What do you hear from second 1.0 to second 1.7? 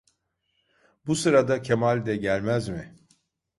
Bu sırada